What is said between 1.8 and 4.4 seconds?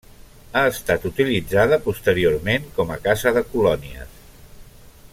posteriorment com a casa de colònies.